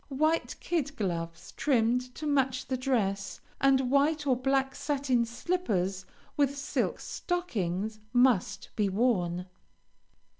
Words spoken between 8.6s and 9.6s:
be worn.